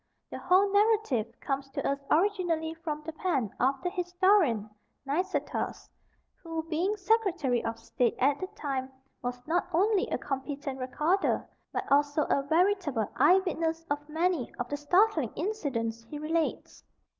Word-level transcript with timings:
The 0.31 0.39
whole 0.39 0.67
narrative 0.73 1.27
comes 1.39 1.69
to 1.69 1.87
us 1.87 1.99
originally 2.09 2.73
from 2.73 3.03
the 3.03 3.11
pen 3.13 3.53
of 3.59 3.79
the 3.83 3.91
historian 3.91 4.67
Nicetas, 5.05 5.87
who, 6.41 6.63
being 6.63 6.97
Secretary 6.97 7.63
of 7.63 7.77
State 7.77 8.15
at 8.17 8.39
the 8.39 8.47
time, 8.55 8.91
was 9.21 9.45
not 9.45 9.67
only 9.71 10.07
a 10.07 10.17
competent 10.17 10.79
recorder, 10.79 11.47
but 11.71 11.83
also 11.91 12.23
a 12.31 12.41
veritable 12.41 13.05
eyewitness 13.15 13.85
of 13.91 14.09
many 14.09 14.51
of 14.57 14.67
the 14.69 14.77
startling 14.77 15.31
incidents 15.35 16.01
he 16.05 16.17
relates. 16.17 16.83